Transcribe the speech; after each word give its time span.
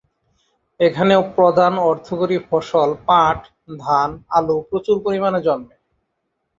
এখানে 0.79 1.13
প্রধান 1.35 1.73
অর্থকরী 1.89 2.37
ফসল 2.49 2.89
পাট, 3.07 3.39
ধান, 3.79 4.09
আলু 4.29 4.55
প্রচুর 4.69 4.97
পরিমানে 5.05 5.39
জন্মে। 5.41 5.75